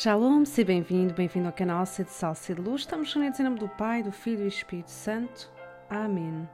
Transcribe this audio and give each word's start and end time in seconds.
Shalom, 0.00 0.44
seja 0.44 0.64
bem-vindo, 0.64 1.12
bem-vindo 1.12 1.48
ao 1.48 1.52
canal 1.52 1.84
Sede 1.84 2.12
Sal, 2.12 2.32
Sede 2.32 2.60
Luz. 2.60 2.82
Estamos 2.82 3.12
reunidos 3.12 3.40
em 3.40 3.42
nome 3.42 3.58
do 3.58 3.68
Pai, 3.68 4.00
do 4.00 4.12
Filho 4.12 4.42
e 4.42 4.42
do 4.42 4.46
Espírito 4.46 4.92
Santo. 4.92 5.50
Amém. 5.90 6.48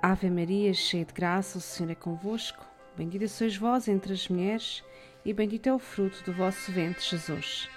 Ave 0.00 0.30
Maria, 0.30 0.72
cheia 0.72 1.04
de 1.04 1.12
graça, 1.12 1.58
o 1.58 1.60
Senhor 1.60 1.90
é 1.92 1.94
convosco. 1.94 2.64
Bendita 2.96 3.28
sois 3.28 3.54
vós 3.54 3.86
entre 3.86 4.14
as 4.14 4.26
mulheres 4.30 4.82
e 5.26 5.34
bendito 5.34 5.66
é 5.66 5.74
o 5.74 5.78
fruto 5.78 6.24
do 6.24 6.32
vosso 6.32 6.72
ventre, 6.72 7.04
Jesus. 7.04 7.68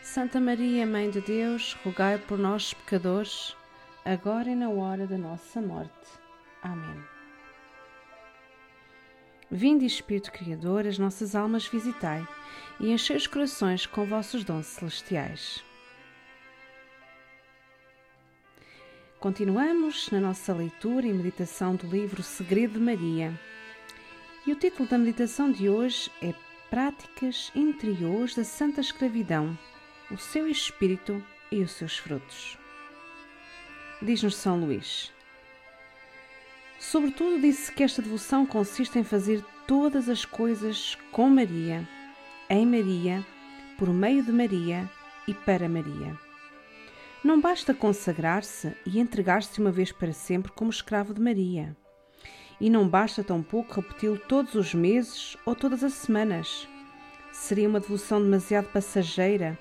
Santa 0.00 0.40
Maria, 0.40 0.86
Mãe 0.86 1.10
de 1.10 1.20
Deus, 1.20 1.74
rogai 1.84 2.16
por 2.16 2.38
nós, 2.38 2.72
pecadores, 2.72 3.54
agora 4.06 4.48
e 4.48 4.54
na 4.54 4.70
hora 4.70 5.06
da 5.06 5.18
nossa 5.18 5.60
morte. 5.60 6.08
Amém. 6.62 6.98
Vinde, 9.50 9.84
Espírito 9.84 10.32
Criador, 10.32 10.86
as 10.86 10.98
nossas 10.98 11.34
almas 11.34 11.66
visitai 11.66 12.26
e 12.80 12.90
enchei 12.90 13.16
os 13.16 13.26
corações 13.26 13.86
com 13.86 14.04
vossos 14.04 14.44
dons 14.44 14.66
celestiais. 14.66 15.64
Continuamos 19.18 20.10
na 20.10 20.20
nossa 20.20 20.54
leitura 20.54 21.06
e 21.06 21.12
meditação 21.12 21.74
do 21.74 21.88
livro 21.88 22.22
Segredo 22.22 22.74
de 22.74 22.78
Maria. 22.78 23.38
E 24.46 24.52
o 24.52 24.56
título 24.56 24.88
da 24.88 24.96
meditação 24.96 25.50
de 25.50 25.68
hoje 25.68 26.08
é 26.22 26.32
Práticas 26.70 27.50
Interiores 27.52 28.36
da 28.36 28.44
Santa 28.44 28.80
Escravidão, 28.80 29.58
o 30.10 30.16
seu 30.16 30.46
espírito 30.46 31.20
e 31.50 31.62
os 31.62 31.72
seus 31.72 31.98
frutos. 31.98 32.56
Diz-nos 34.00 34.36
São 34.36 34.60
Luís. 34.60 35.12
Sobretudo, 36.78 37.40
disse 37.40 37.72
que 37.72 37.82
esta 37.82 38.00
devoção 38.00 38.46
consiste 38.46 39.00
em 39.00 39.04
fazer 39.04 39.44
todas 39.66 40.08
as 40.08 40.24
coisas 40.24 40.96
com 41.10 41.28
Maria, 41.28 41.86
em 42.50 42.64
Maria, 42.64 43.24
por 43.78 43.90
meio 43.90 44.22
de 44.22 44.32
Maria 44.32 44.88
e 45.26 45.34
para 45.34 45.68
Maria. 45.68 46.18
Não 47.22 47.40
basta 47.40 47.74
consagrar-se 47.74 48.74
e 48.86 48.98
entregar-se 48.98 49.60
uma 49.60 49.70
vez 49.70 49.92
para 49.92 50.12
sempre 50.12 50.50
como 50.52 50.70
escravo 50.70 51.12
de 51.12 51.20
Maria. 51.20 51.76
E 52.60 52.70
não 52.70 52.88
basta 52.88 53.22
tampouco 53.22 53.80
repeti-lo 53.80 54.18
todos 54.18 54.54
os 54.54 54.72
meses 54.72 55.36
ou 55.44 55.54
todas 55.54 55.84
as 55.84 55.92
semanas. 55.92 56.66
Seria 57.32 57.68
uma 57.68 57.80
devoção 57.80 58.22
demasiado 58.22 58.68
passageira 58.72 59.58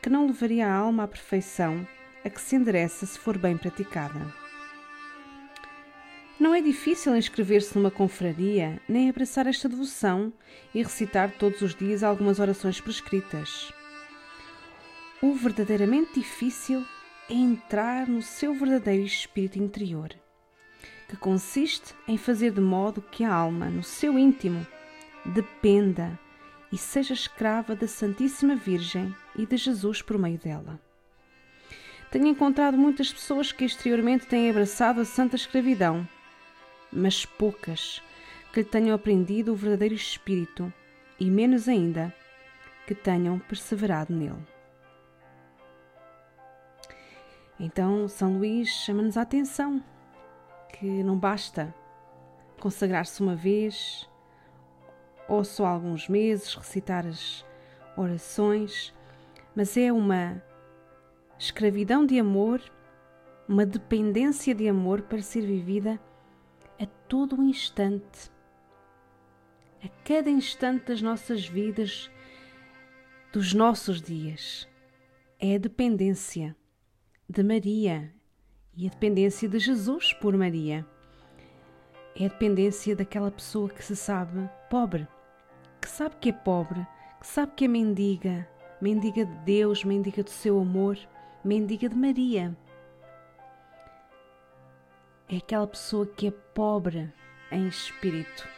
que 0.00 0.08
não 0.08 0.26
levaria 0.26 0.68
a 0.68 0.74
alma 0.74 1.04
à 1.04 1.08
perfeição, 1.08 1.86
a 2.24 2.30
que 2.30 2.40
se 2.40 2.54
endereça 2.54 3.04
se 3.04 3.18
for 3.18 3.36
bem 3.36 3.56
praticada. 3.56 4.47
Não 6.48 6.54
é 6.54 6.62
difícil 6.62 7.14
inscrever-se 7.14 7.76
numa 7.76 7.90
confraria, 7.90 8.80
nem 8.88 9.10
abraçar 9.10 9.46
esta 9.46 9.68
devoção 9.68 10.32
e 10.74 10.82
recitar 10.82 11.30
todos 11.32 11.60
os 11.60 11.74
dias 11.74 12.02
algumas 12.02 12.38
orações 12.38 12.80
prescritas. 12.80 13.70
O 15.20 15.34
verdadeiramente 15.34 16.14
difícil 16.14 16.82
é 17.28 17.34
entrar 17.34 18.08
no 18.08 18.22
seu 18.22 18.54
verdadeiro 18.54 19.04
espírito 19.04 19.58
interior, 19.58 20.08
que 21.06 21.18
consiste 21.18 21.94
em 22.08 22.16
fazer 22.16 22.52
de 22.52 22.62
modo 22.62 23.02
que 23.02 23.24
a 23.24 23.34
alma, 23.34 23.66
no 23.66 23.82
seu 23.82 24.18
íntimo, 24.18 24.66
dependa 25.26 26.18
e 26.72 26.78
seja 26.78 27.12
escrava 27.12 27.76
da 27.76 27.86
Santíssima 27.86 28.56
Virgem 28.56 29.14
e 29.36 29.44
de 29.44 29.58
Jesus 29.58 30.00
por 30.00 30.16
meio 30.16 30.38
dela. 30.38 30.80
Tenho 32.10 32.26
encontrado 32.26 32.78
muitas 32.78 33.12
pessoas 33.12 33.52
que 33.52 33.66
exteriormente 33.66 34.26
têm 34.26 34.48
abraçado 34.48 35.02
a 35.02 35.04
santa 35.04 35.36
escravidão 35.36 36.08
mas 36.92 37.24
poucas 37.24 38.02
que 38.52 38.64
tenham 38.64 38.94
aprendido 38.94 39.52
o 39.52 39.56
verdadeiro 39.56 39.94
espírito 39.94 40.72
e 41.20 41.30
menos 41.30 41.68
ainda 41.68 42.14
que 42.86 42.94
tenham 42.94 43.38
perseverado 43.38 44.14
nele. 44.14 44.46
Então, 47.60 48.08
São 48.08 48.38
Luís 48.38 48.68
chama-nos 48.68 49.16
a 49.16 49.22
atenção 49.22 49.82
que 50.72 50.86
não 51.02 51.18
basta 51.18 51.74
consagrar-se 52.60 53.20
uma 53.20 53.34
vez 53.34 54.08
ou 55.28 55.44
só 55.44 55.66
alguns 55.66 56.08
meses, 56.08 56.54
recitar 56.54 57.06
as 57.06 57.44
orações, 57.96 58.94
mas 59.54 59.76
é 59.76 59.92
uma 59.92 60.42
escravidão 61.38 62.06
de 62.06 62.18
amor, 62.18 62.62
uma 63.46 63.66
dependência 63.66 64.54
de 64.54 64.68
amor 64.68 65.02
para 65.02 65.20
ser 65.20 65.42
vivida 65.42 66.00
todo 67.08 67.40
o 67.40 67.42
instante, 67.42 68.30
a 69.82 69.88
cada 70.04 70.28
instante 70.28 70.88
das 70.88 71.00
nossas 71.00 71.46
vidas, 71.46 72.10
dos 73.32 73.54
nossos 73.54 74.02
dias. 74.02 74.68
É 75.40 75.54
a 75.54 75.58
dependência 75.58 76.54
de 77.28 77.42
Maria 77.42 78.12
e 78.76 78.86
a 78.86 78.90
dependência 78.90 79.48
de 79.48 79.58
Jesus 79.58 80.12
por 80.12 80.36
Maria. 80.36 80.86
É 82.14 82.26
a 82.26 82.28
dependência 82.28 82.94
daquela 82.94 83.30
pessoa 83.30 83.70
que 83.70 83.82
se 83.82 83.96
sabe 83.96 84.48
pobre, 84.68 85.08
que 85.80 85.88
sabe 85.88 86.16
que 86.20 86.28
é 86.28 86.32
pobre, 86.32 86.86
que 87.20 87.26
sabe 87.26 87.52
que 87.56 87.64
é 87.64 87.68
mendiga, 87.68 88.48
mendiga 88.82 89.24
de 89.24 89.36
Deus, 89.44 89.82
mendiga 89.82 90.22
do 90.22 90.30
seu 90.30 90.60
amor, 90.60 90.98
mendiga 91.42 91.88
de 91.88 91.96
Maria 91.96 92.56
é 95.28 95.36
aquela 95.36 95.66
pessoa 95.66 96.06
que 96.06 96.26
é 96.26 96.30
pobre 96.30 97.12
em 97.50 97.68
espírito. 97.68 98.48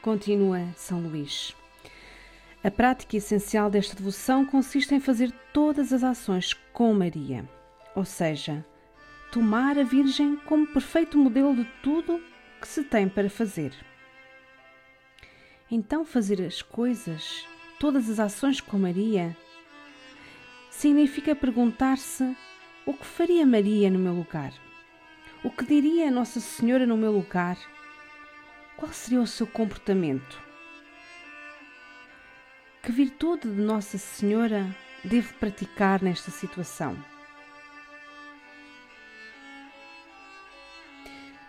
Continua 0.00 0.66
São 0.74 1.00
Luís. 1.00 1.54
A 2.64 2.70
prática 2.70 3.16
essencial 3.16 3.68
desta 3.68 3.94
devoção 3.94 4.46
consiste 4.46 4.94
em 4.94 5.00
fazer 5.00 5.30
todas 5.52 5.92
as 5.92 6.02
ações 6.02 6.54
com 6.72 6.94
Maria, 6.94 7.48
ou 7.94 8.04
seja, 8.04 8.64
tomar 9.30 9.78
a 9.78 9.82
Virgem 9.82 10.36
como 10.36 10.66
perfeito 10.66 11.18
modelo 11.18 11.54
de 11.54 11.64
tudo 11.82 12.22
que 12.60 12.68
se 12.68 12.82
tem 12.84 13.08
para 13.08 13.28
fazer. 13.28 13.74
Então, 15.70 16.04
fazer 16.04 16.40
as 16.42 16.62
coisas, 16.62 17.46
todas 17.78 18.08
as 18.08 18.20
ações 18.20 18.60
com 18.60 18.78
Maria, 18.78 19.36
significa 20.70 21.34
perguntar-se 21.34 22.36
o 22.84 22.92
que 22.92 23.06
faria 23.06 23.46
Maria 23.46 23.90
no 23.90 23.98
meu 23.98 24.12
lugar? 24.12 24.52
O 25.44 25.50
que 25.50 25.64
diria 25.64 26.10
Nossa 26.10 26.40
Senhora 26.40 26.84
no 26.84 26.96
meu 26.96 27.12
lugar? 27.12 27.56
Qual 28.76 28.92
seria 28.92 29.20
o 29.20 29.26
seu 29.26 29.46
comportamento? 29.46 30.42
Que 32.82 32.90
virtude 32.90 33.48
de 33.48 33.60
Nossa 33.60 33.98
Senhora 33.98 34.74
devo 35.04 35.32
praticar 35.34 36.02
nesta 36.02 36.32
situação? 36.32 36.96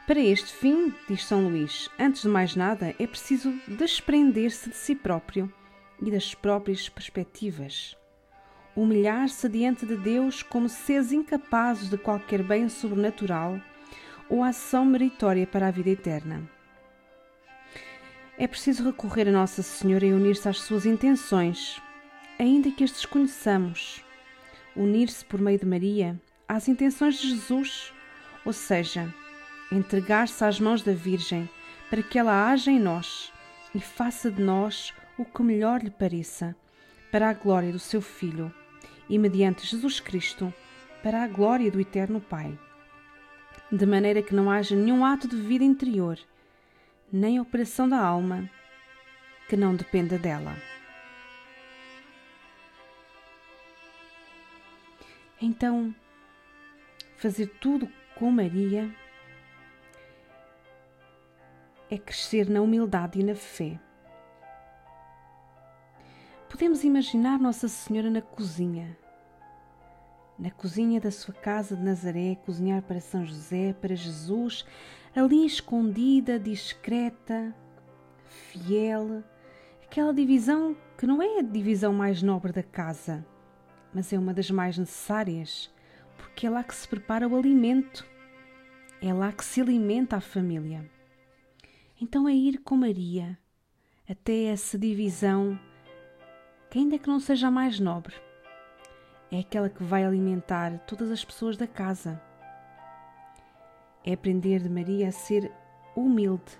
Para 0.05 0.19
este 0.19 0.53
fim, 0.53 0.93
diz 1.09 1.25
São 1.25 1.47
Luís, 1.47 1.89
antes 1.97 2.21
de 2.21 2.27
mais 2.27 2.55
nada 2.55 2.93
é 2.99 3.07
preciso 3.07 3.51
desprender-se 3.67 4.69
de 4.69 4.75
si 4.75 4.93
próprio 4.93 5.51
e 5.99 6.11
das 6.11 6.35
próprias 6.35 6.89
perspectivas 6.89 7.97
humilhar-se 8.75 9.47
diante 9.47 9.85
de 9.85 9.95
Deus 9.95 10.41
como 10.41 10.67
seres 10.67 11.11
incapazes 11.11 11.89
de 11.89 11.97
qualquer 11.97 12.41
bem 12.41 12.67
sobrenatural 12.69 13.59
ou 14.29 14.43
ação 14.43 14.85
meritória 14.85 15.45
para 15.45 15.67
a 15.67 15.71
vida 15.71 15.91
eterna. 15.91 16.49
É 18.37 18.47
preciso 18.47 18.83
recorrer 18.83 19.27
a 19.27 19.31
Nossa 19.31 19.61
Senhora 19.61 20.05
e 20.05 20.13
unir-se 20.13 20.49
às 20.49 20.59
suas 20.59 20.87
intenções, 20.87 21.79
ainda 22.39 22.71
que 22.71 22.83
as 22.83 22.91
desconheçamos. 22.91 24.03
Unir-se 24.75 25.23
por 25.23 25.39
meio 25.39 25.59
de 25.59 25.65
Maria 25.67 26.19
às 26.47 26.67
intenções 26.67 27.15
de 27.15 27.29
Jesus, 27.29 27.93
ou 28.43 28.51
seja, 28.51 29.13
entregar-se 29.71 30.43
às 30.43 30.59
mãos 30.59 30.81
da 30.81 30.93
Virgem 30.93 31.47
para 31.91 32.01
que 32.01 32.17
ela 32.17 32.49
haja 32.49 32.71
em 32.71 32.79
nós 32.79 33.31
e 33.75 33.79
faça 33.79 34.31
de 34.31 34.41
nós 34.41 34.91
o 35.15 35.23
que 35.23 35.43
melhor 35.43 35.83
lhe 35.83 35.91
pareça, 35.91 36.55
para 37.11 37.29
a 37.29 37.33
glória 37.33 37.71
do 37.71 37.77
seu 37.77 38.01
Filho 38.01 38.51
e 39.09 39.17
mediante 39.17 39.65
Jesus 39.65 39.99
Cristo 39.99 40.53
para 41.01 41.23
a 41.23 41.27
glória 41.27 41.69
do 41.69 41.79
Eterno 41.79 42.21
Pai, 42.21 42.57
de 43.71 43.85
maneira 43.85 44.21
que 44.21 44.33
não 44.33 44.49
haja 44.49 44.75
nenhum 44.75 45.03
ato 45.03 45.27
de 45.27 45.35
vida 45.35 45.63
interior, 45.63 46.17
nem 47.11 47.39
operação 47.39 47.87
da 47.87 47.99
alma 47.99 48.49
que 49.49 49.57
não 49.57 49.75
dependa 49.75 50.17
dela. 50.17 50.55
Então, 55.41 55.93
fazer 57.17 57.47
tudo 57.59 57.89
com 58.15 58.31
Maria 58.31 58.89
é 61.89 61.97
crescer 61.97 62.49
na 62.49 62.61
humildade 62.61 63.19
e 63.19 63.23
na 63.23 63.35
fé. 63.35 63.77
Podemos 66.53 66.83
imaginar 66.83 67.39
Nossa 67.39 67.67
Senhora 67.67 68.11
na 68.11 68.21
cozinha, 68.21 68.95
na 70.37 70.51
cozinha 70.51 71.01
da 71.01 71.09
sua 71.09 71.33
casa 71.33 71.75
de 71.75 71.81
Nazaré, 71.81 72.35
cozinhar 72.45 72.83
para 72.83 73.01
São 73.01 73.25
José, 73.25 73.73
para 73.73 73.95
Jesus, 73.95 74.63
ali 75.15 75.47
escondida, 75.47 76.39
discreta, 76.39 77.55
fiel, 78.27 79.23
aquela 79.83 80.13
divisão 80.13 80.77
que 80.95 81.07
não 81.07 81.23
é 81.23 81.39
a 81.39 81.41
divisão 81.41 81.91
mais 81.91 82.21
nobre 82.21 82.51
da 82.51 82.61
casa, 82.61 83.25
mas 83.91 84.13
é 84.13 84.19
uma 84.19 84.31
das 84.31 84.51
mais 84.51 84.77
necessárias, 84.77 85.73
porque 86.19 86.45
é 86.45 86.51
lá 86.51 86.63
que 86.63 86.75
se 86.75 86.87
prepara 86.87 87.27
o 87.27 87.35
alimento, 87.35 88.05
é 89.01 89.11
lá 89.11 89.31
que 89.31 89.43
se 89.43 89.59
alimenta 89.59 90.17
a 90.17 90.21
família. 90.21 90.87
Então 91.99 92.29
é 92.29 92.31
ir 92.31 92.59
com 92.59 92.77
Maria 92.77 93.39
até 94.07 94.43
essa 94.43 94.77
divisão, 94.77 95.59
que 96.73 96.79
ainda 96.79 96.97
que 96.97 97.07
não 97.07 97.19
seja 97.19 97.49
a 97.49 97.51
mais 97.51 97.79
nobre, 97.79 98.15
é 99.31 99.41
aquela 99.41 99.69
que 99.69 99.83
vai 99.83 100.03
alimentar 100.03 100.79
todas 100.87 101.11
as 101.11 101.23
pessoas 101.23 101.55
da 101.55 101.67
casa. 101.67 102.19
É 104.03 104.13
aprender 104.13 104.59
de 104.59 104.69
Maria 104.69 105.09
a 105.09 105.11
ser 105.11 105.51
humilde, 105.95 106.57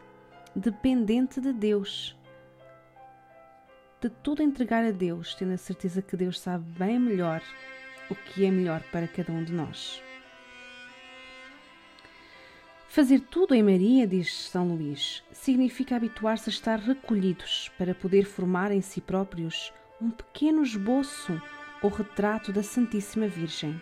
dependente 0.56 1.42
de 1.42 1.52
Deus, 1.52 2.16
de 4.00 4.08
tudo 4.08 4.44
entregar 4.44 4.86
a 4.86 4.92
Deus, 4.92 5.34
tendo 5.34 5.54
a 5.54 5.58
certeza 5.58 6.00
que 6.00 6.16
Deus 6.16 6.40
sabe 6.40 6.64
bem 6.78 7.00
melhor 7.00 7.42
o 8.08 8.14
que 8.14 8.46
é 8.46 8.52
melhor 8.52 8.84
para 8.92 9.08
cada 9.08 9.32
um 9.32 9.44
de 9.44 9.52
nós. 9.52 10.00
Fazer 12.88 13.20
tudo 13.20 13.56
em 13.56 13.64
Maria, 13.64 14.06
diz 14.06 14.32
São 14.32 14.76
Luís, 14.76 15.24
significa 15.32 15.96
habituar-se 15.96 16.52
a 16.52 16.54
estar 16.54 16.78
recolhidos 16.78 17.72
para 17.80 17.96
poder 17.96 18.26
formar 18.26 18.72
em 18.72 18.82
si 18.82 19.02
próprios 19.02 19.74
um 20.04 20.12
pequeno 20.12 20.62
esboço 20.64 21.42
ou 21.82 21.90
retrato 21.90 22.52
da 22.52 22.62
Santíssima 22.62 23.26
Virgem. 23.26 23.82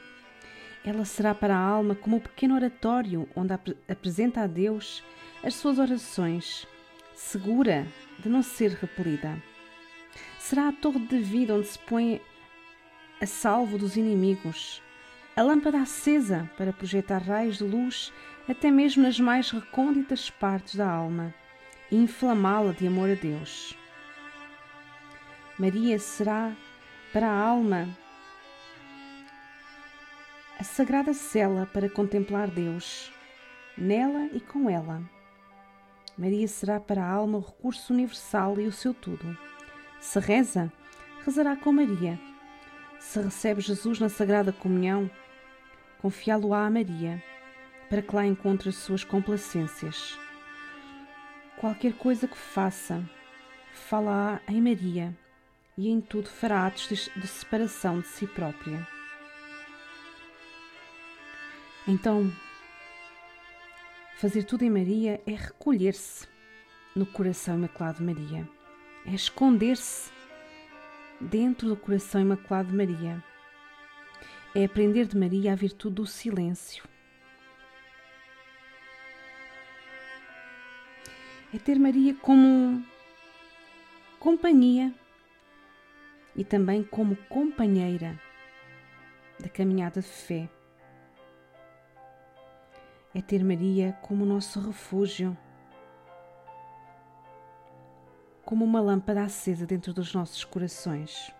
Ela 0.85 1.03
será 1.03 1.33
para 1.33 1.55
a 1.55 1.59
alma 1.59 1.95
como 1.95 2.17
o 2.17 2.21
pequeno 2.21 2.53
oratório 2.53 3.27
onde 3.35 3.53
ap 3.53 3.75
apresenta 3.89 4.41
a 4.41 4.47
Deus 4.47 5.03
as 5.43 5.55
suas 5.55 5.79
orações, 5.79 6.67
segura 7.15 7.87
de 8.19 8.29
não 8.29 8.43
ser 8.43 8.69
repelida. 8.69 9.35
Será 10.37 10.67
a 10.67 10.71
torre 10.71 10.99
de 10.99 11.17
vida 11.17 11.55
onde 11.55 11.65
se 11.65 11.79
põe 11.79 12.21
a 13.19 13.25
salvo 13.25 13.79
dos 13.79 13.97
inimigos, 13.97 14.79
a 15.35 15.41
lâmpada 15.41 15.79
acesa 15.79 16.47
para 16.55 16.73
projetar 16.73 17.17
raios 17.17 17.57
de 17.57 17.63
luz 17.63 18.13
até 18.47 18.69
mesmo 18.69 19.01
nas 19.01 19.19
mais 19.19 19.49
recônditas 19.49 20.29
partes 20.29 20.75
da 20.75 20.87
alma, 20.87 21.33
e 21.89 21.95
inflamá-la 21.95 22.73
de 22.73 22.85
amor 22.85 23.09
a 23.09 23.15
Deus. 23.15 23.80
Maria 25.61 25.99
será 25.99 26.57
para 27.13 27.27
a 27.27 27.39
alma 27.39 27.87
a 30.57 30.63
sagrada 30.63 31.13
cela 31.13 31.67
para 31.67 31.87
contemplar 31.87 32.47
Deus, 32.47 33.13
nela 33.77 34.27
e 34.33 34.39
com 34.39 34.67
ela. 34.67 35.03
Maria 36.17 36.47
será 36.47 36.79
para 36.79 37.03
a 37.03 37.07
alma 37.07 37.37
o 37.37 37.41
recurso 37.41 37.93
universal 37.93 38.59
e 38.59 38.65
o 38.65 38.71
seu 38.71 38.91
tudo. 38.91 39.37
Se 39.99 40.19
reza, 40.19 40.73
rezará 41.23 41.55
com 41.55 41.71
Maria. 41.71 42.19
Se 42.97 43.21
recebe 43.21 43.61
Jesus 43.61 43.99
na 43.99 44.09
Sagrada 44.09 44.51
Comunhão, 44.51 45.11
confiá-lo-á 46.01 46.65
a 46.65 46.71
Maria 46.71 47.23
para 47.87 48.01
que 48.01 48.15
lá 48.15 48.25
encontre 48.25 48.69
as 48.69 48.77
suas 48.77 49.03
complacências. 49.03 50.17
Qualquer 51.57 51.93
coisa 51.93 52.27
que 52.27 52.35
faça, 52.35 53.07
fala 53.71 54.41
em 54.47 54.59
Maria 54.59 55.15
e 55.77 55.89
em 55.89 56.01
tudo 56.01 56.29
fará 56.29 56.67
atos 56.67 56.87
de 56.87 57.27
separação 57.27 58.01
de 58.01 58.07
si 58.07 58.27
própria. 58.27 58.87
Então, 61.87 62.31
fazer 64.17 64.43
tudo 64.43 64.63
em 64.63 64.69
Maria 64.69 65.21
é 65.25 65.31
recolher-se 65.31 66.27
no 66.95 67.05
coração 67.05 67.55
imaculado 67.55 67.99
de 67.99 68.03
Maria, 68.03 68.47
é 69.05 69.13
esconder-se 69.13 70.11
dentro 71.19 71.69
do 71.69 71.75
coração 71.75 72.21
imaculado 72.21 72.69
de 72.69 72.75
Maria, 72.75 73.23
é 74.53 74.65
aprender 74.65 75.07
de 75.07 75.17
Maria 75.17 75.53
a 75.53 75.55
virtude 75.55 75.95
do 75.95 76.05
silêncio. 76.05 76.83
É 81.53 81.57
ter 81.57 81.79
Maria 81.79 82.13
como 82.15 82.85
companhia 84.19 84.93
e 86.35 86.43
também 86.43 86.83
como 86.83 87.15
companheira 87.27 88.19
da 89.39 89.49
caminhada 89.49 90.01
de 90.01 90.07
fé. 90.07 90.49
É 93.13 93.21
ter 93.21 93.43
Maria 93.43 93.97
como 94.01 94.25
nosso 94.25 94.59
refúgio, 94.59 95.37
como 98.45 98.63
uma 98.63 98.79
lâmpada 98.79 99.23
acesa 99.23 99.65
dentro 99.65 99.93
dos 99.93 100.13
nossos 100.13 100.43
corações. 100.45 101.33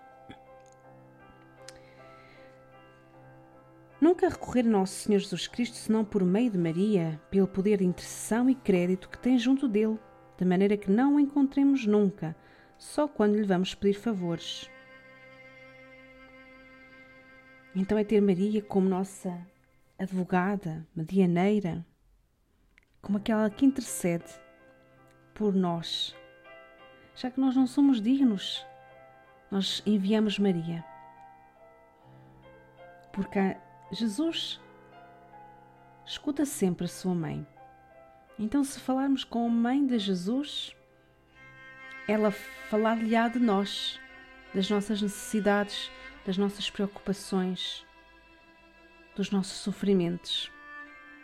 Nunca 4.02 4.30
recorrer 4.30 4.66
a 4.66 4.70
Nosso 4.70 4.96
Senhor 4.96 5.20
Jesus 5.20 5.48
Cristo 5.48 5.76
senão 5.76 6.04
por 6.04 6.24
meio 6.26 6.50
de 6.50 6.58
Maria, 6.58 7.22
pelo 7.30 7.48
poder 7.48 7.78
de 7.78 7.86
intercessão 7.86 8.50
e 8.50 8.56
crédito 8.56 9.08
que 9.08 9.18
tem 9.20 9.38
junto 9.38 9.68
dele, 9.68 10.00
de 10.38 10.44
maneira 10.44 10.76
que 10.76 10.90
não 10.90 11.16
o 11.16 11.20
encontremos 11.20 11.86
nunca, 11.86 12.36
só 12.80 13.08
quando 13.08 13.36
lhe 13.36 13.44
vamos 13.44 13.76
pedir 13.76 13.94
favores. 13.94 14.68
Então 17.76 17.98
é 17.98 18.04
ter 18.04 18.22
Maria 18.22 18.62
como 18.62 18.90
nossa 18.90 19.48
advogada, 19.98 20.86
medianeira, 20.96 21.86
como 23.02 23.18
aquela 23.18 23.50
que 23.50 23.66
intercede 23.66 24.32
por 25.34 25.54
nós. 25.54 26.16
Já 27.16 27.32
que 27.32 27.40
nós 27.40 27.56
não 27.56 27.66
somos 27.66 28.02
dignos, 28.02 28.66
nós 29.50 29.82
enviamos 29.86 30.38
Maria. 30.38 30.84
Porque 33.14 33.56
Jesus 33.92 34.60
escuta 36.06 36.46
sempre 36.46 36.86
a 36.86 36.90
sua 36.90 37.14
mãe. 37.14 37.46
Então, 38.38 38.64
se 38.64 38.80
falarmos 38.80 39.24
com 39.24 39.46
a 39.46 39.50
mãe 39.50 39.86
de 39.86 40.00
Jesus, 40.00 40.76
ela 42.08 42.32
falar-lhe-á 42.32 43.28
de 43.28 43.40
nós, 43.40 44.00
das 44.54 44.70
nossas 44.70 45.02
necessidades, 45.02 45.92
das 46.26 46.38
nossas 46.38 46.70
preocupações, 46.70 47.86
dos 49.16 49.32
nossos 49.32 49.60
sofrimentos, 49.60 50.52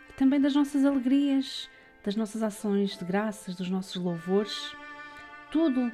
e 0.08 0.12
também 0.14 0.40
das 0.40 0.54
nossas 0.54 0.84
alegrias, 0.84 1.68
das 2.04 2.16
nossas 2.16 2.42
ações 2.42 2.96
de 2.96 3.04
graças, 3.04 3.54
dos 3.54 3.68
nossos 3.68 3.96
louvores. 3.96 4.74
Tudo 5.50 5.92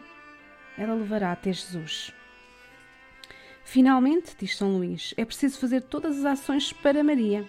ela 0.76 0.94
levará 0.94 1.32
até 1.32 1.52
Jesus. 1.52 2.12
Finalmente, 3.64 4.36
diz 4.38 4.56
São 4.56 4.76
Luís, 4.76 5.14
é 5.16 5.24
preciso 5.24 5.58
fazer 5.58 5.82
todas 5.82 6.18
as 6.18 6.24
ações 6.24 6.72
para 6.72 7.02
Maria. 7.02 7.48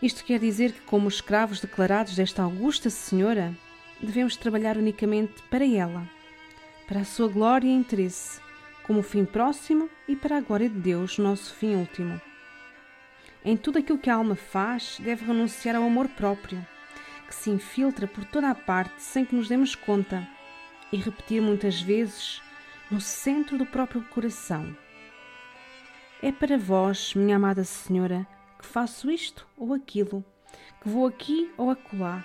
Isto 0.00 0.24
quer 0.24 0.40
dizer 0.40 0.72
que, 0.72 0.80
como 0.82 1.08
escravos 1.08 1.60
declarados 1.60 2.16
desta 2.16 2.42
augusta 2.42 2.90
Senhora, 2.90 3.54
devemos 4.00 4.36
trabalhar 4.36 4.76
unicamente 4.76 5.40
para 5.48 5.64
ela, 5.64 6.08
para 6.88 7.00
a 7.00 7.04
sua 7.04 7.28
glória 7.28 7.68
e 7.68 7.72
interesse, 7.72 8.40
como 8.86 9.02
fim 9.02 9.24
próximo 9.24 9.88
e 10.08 10.16
para 10.16 10.38
a 10.38 10.40
glória 10.40 10.68
de 10.68 10.78
Deus, 10.78 11.18
nosso 11.18 11.54
fim 11.54 11.74
último. 11.74 12.20
Em 13.44 13.56
tudo 13.56 13.78
aquilo 13.78 13.98
que 13.98 14.10
a 14.10 14.14
alma 14.14 14.36
faz, 14.36 14.98
deve 15.00 15.24
renunciar 15.24 15.74
ao 15.76 15.84
amor 15.84 16.08
próprio, 16.08 16.64
que 17.26 17.34
se 17.34 17.50
infiltra 17.50 18.06
por 18.06 18.24
toda 18.24 18.50
a 18.50 18.54
parte 18.54 19.02
sem 19.02 19.24
que 19.24 19.34
nos 19.34 19.48
demos 19.48 19.74
conta, 19.74 20.26
e 20.92 20.96
repetir 20.96 21.40
muitas 21.40 21.80
vezes 21.80 22.42
no 22.90 23.00
centro 23.00 23.56
do 23.56 23.66
próprio 23.66 24.02
coração 24.10 24.76
é 26.22 26.30
para 26.30 26.56
vós, 26.56 27.14
minha 27.14 27.34
amada 27.34 27.64
Senhora, 27.64 28.24
que 28.56 28.64
faço 28.64 29.10
isto 29.10 29.44
ou 29.58 29.74
aquilo, 29.74 30.24
que 30.80 30.88
vou 30.88 31.04
aqui 31.04 31.50
ou 31.56 31.68
acolá, 31.68 32.24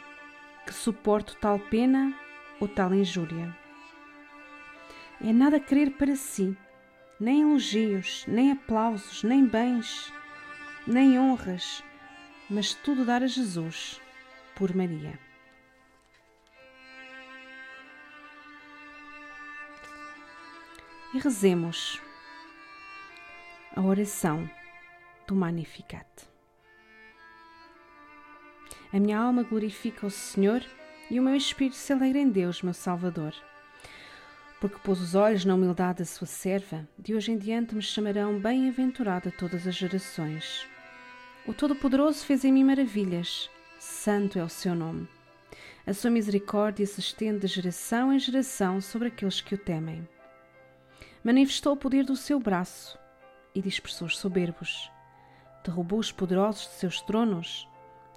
que 0.67 0.71
suporto 0.71 1.35
tal 1.41 1.57
pena 1.57 2.13
ou 2.59 2.67
tal 2.67 2.93
injúria. 2.93 3.57
É 5.19 5.33
nada 5.33 5.59
querer 5.59 5.91
para 5.91 6.15
si, 6.15 6.55
nem 7.19 7.41
elogios, 7.41 8.23
nem 8.27 8.51
aplausos, 8.51 9.23
nem 9.23 9.45
bens, 9.45 10.13
nem 10.85 11.19
honras, 11.19 11.83
mas 12.49 12.75
tudo 12.75 13.03
dar 13.03 13.23
a 13.23 13.27
Jesus 13.27 13.99
por 14.55 14.75
Maria. 14.75 15.19
E 21.13 21.19
rezemos 21.19 21.99
a 23.75 23.81
oração 23.81 24.47
do 25.25 25.35
Magnificat. 25.35 26.07
A 28.93 28.99
minha 28.99 29.19
alma 29.19 29.41
glorifica 29.41 30.05
o 30.05 30.11
Senhor 30.11 30.63
e 31.09 31.19
o 31.19 31.23
meu 31.23 31.35
espírito 31.35 31.75
se 31.75 31.91
alegra 31.91 32.19
em 32.19 32.29
Deus, 32.29 32.61
meu 32.61 32.73
Salvador. 32.73 33.33
Porque 34.59 34.79
pôs 34.79 34.99
os 34.99 35.13
olhos 35.13 35.45
na 35.45 35.53
humildade 35.53 35.99
da 35.99 36.05
sua 36.05 36.25
serva, 36.25 36.87
de 36.97 37.13
hoje 37.13 37.31
em 37.31 37.37
diante 37.37 37.75
me 37.75 37.81
chamarão 37.81 38.39
bem-aventurada 38.39 39.31
todas 39.31 39.67
as 39.67 39.75
gerações. 39.75 40.67
O 41.45 41.53
Todo-Poderoso 41.53 42.25
fez 42.25 42.43
em 42.43 42.51
mim 42.51 42.63
maravilhas, 42.63 43.49
santo 43.79 44.39
é 44.39 44.43
o 44.43 44.49
seu 44.49 44.73
nome. 44.73 45.07
A 45.85 45.93
sua 45.93 46.09
misericórdia 46.09 46.85
se 46.85 46.99
estende 46.99 47.41
de 47.41 47.47
geração 47.47 48.11
em 48.11 48.19
geração 48.19 48.81
sobre 48.81 49.09
aqueles 49.09 49.41
que 49.41 49.55
o 49.55 49.57
temem. 49.57 50.07
Manifestou 51.23 51.73
o 51.73 51.77
poder 51.77 52.03
do 52.03 52.15
seu 52.15 52.39
braço 52.39 52.97
e 53.53 53.61
dispersou 53.61 54.07
os 54.07 54.17
soberbos. 54.17 54.91
Derrubou 55.63 55.99
os 55.99 56.11
poderosos 56.11 56.63
de 56.63 56.73
seus 56.73 56.99
tronos 57.01 57.69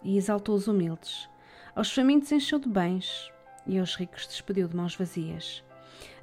e 0.02 0.16
exaltou 0.16 0.54
os 0.54 0.68
humildes. 0.68 1.28
Aos 1.75 1.92
famintos 1.92 2.32
encheu 2.32 2.59
de 2.59 2.68
bens 2.68 3.30
e 3.66 3.78
aos 3.78 3.94
ricos 3.94 4.26
despediu 4.26 4.66
de 4.66 4.75
mãos 4.75 4.97
vazias. 4.97 5.62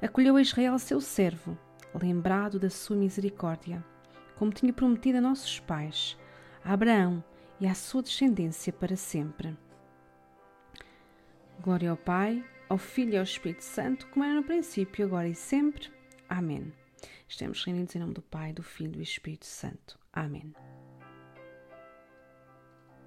Acolheu 0.00 0.36
a 0.36 0.42
Israel 0.42 0.78
seu 0.78 1.00
servo, 1.00 1.56
lembrado 1.94 2.58
da 2.58 2.70
sua 2.70 2.96
misericórdia, 2.96 3.84
como 4.36 4.52
tinha 4.52 4.72
prometido 4.72 5.18
a 5.18 5.20
nossos 5.20 5.58
pais, 5.60 6.16
a 6.64 6.72
Abraão 6.72 7.22
e 7.60 7.66
à 7.66 7.74
sua 7.74 8.02
descendência 8.02 8.72
para 8.72 8.96
sempre. 8.96 9.56
Glória 11.60 11.90
ao 11.90 11.96
Pai, 11.96 12.44
ao 12.68 12.78
Filho 12.78 13.14
e 13.14 13.16
ao 13.16 13.24
Espírito 13.24 13.64
Santo, 13.64 14.06
como 14.08 14.24
era 14.24 14.34
no 14.34 14.44
princípio, 14.44 15.04
agora 15.04 15.28
e 15.28 15.34
sempre. 15.34 15.90
Amém. 16.28 16.72
Estamos 17.28 17.64
reunidos 17.64 17.94
em 17.96 17.98
nome 17.98 18.14
do 18.14 18.22
Pai, 18.22 18.52
do 18.52 18.62
Filho 18.62 18.92
e 18.92 18.96
do 18.96 19.02
Espírito 19.02 19.46
Santo. 19.46 19.98
Amém. 20.12 20.54